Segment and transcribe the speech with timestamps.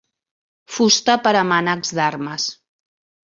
[0.77, 2.47] Fusta per a mànecs d'armes.